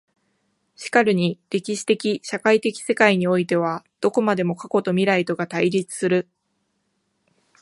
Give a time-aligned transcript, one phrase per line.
[0.77, 6.27] 然るに歴史的社会的世界においてはどこまでも過去と未来とが対立する。